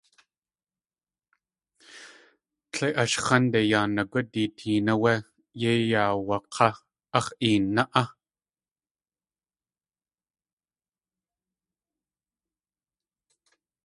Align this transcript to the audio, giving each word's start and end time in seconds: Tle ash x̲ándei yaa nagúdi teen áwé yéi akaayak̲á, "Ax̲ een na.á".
Tle 2.71 2.87
ash 3.01 3.17
x̲ándei 3.25 3.67
yaa 3.71 3.87
nagúdi 3.95 4.43
teen 4.57 4.87
áwé 4.93 5.13
yéi 5.61 5.91
akaayak̲á, 6.03 6.67
"Ax̲ 7.17 7.35
een 7.47 7.63
na.á". 7.75 8.03